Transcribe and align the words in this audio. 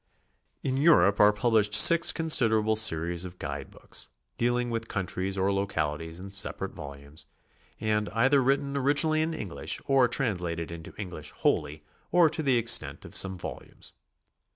In 0.63 0.77
Europe 0.77 1.19
are 1.19 1.31
publivshed 1.31 1.75
six 1.75 2.11
considerable 2.11 2.75
series 2.75 3.23
of 3.23 3.37
guide 3.37 3.69
books, 3.69 4.09
dealing 4.39 4.71
with 4.71 4.87
countries 4.87 5.37
or 5.37 5.53
localities 5.53 6.19
in 6.19 6.31
separate 6.31 6.71
vol 6.71 6.95
umes, 6.95 7.27
and 7.79 8.09
either 8.09 8.41
written 8.41 8.75
originally 8.75 9.21
in 9.21 9.35
English 9.35 9.79
or 9.85 10.07
translated 10.07 10.71
into 10.71 10.95
English 10.97 11.29
wholly 11.29 11.83
or 12.11 12.31
to 12.31 12.41
the 12.41 12.57
extent 12.57 13.05
of 13.05 13.15
some 13.15 13.37
volumes. 13.37 13.93